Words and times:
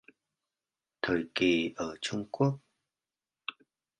Thời 1.01 1.23
kỳ 1.35 1.73
ở 1.75 1.95
Trung 2.01 2.25
Quốc 2.31 2.59